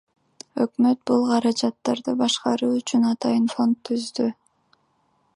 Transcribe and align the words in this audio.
Өкмөт 0.63 0.99
бул 1.09 1.25
каражаттарды 1.31 2.15
башкаруу 2.21 2.71
үчүн 2.79 3.05
атайын 3.13 3.45
фонд 3.55 3.77
түздү. 3.91 4.27